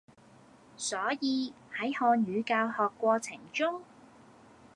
[0.77, 3.83] 所以，喺漢語教學過程中